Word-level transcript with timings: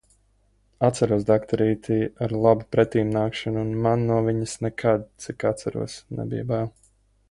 Atceros 0.87 1.25
dakterīti 1.27 1.99
ar 2.27 2.33
labu 2.47 2.67
pretimnākšanu 2.77 3.63
un 3.67 3.71
man 3.87 4.09
no 4.11 4.21
viņas 4.31 4.59
nekad, 4.67 5.09
cik 5.27 5.51
atceros, 5.55 6.05
nebija 6.21 6.53
bail. 6.55 6.79